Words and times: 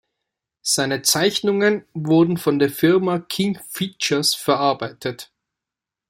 Seine 0.63 1.03
Zeichnungen 1.03 1.85
wurden 1.93 2.37
von 2.37 2.57
der 2.57 2.71
Firma 2.71 3.19
"King 3.19 3.59
Features" 3.69 4.33
verbreitet. 4.33 5.31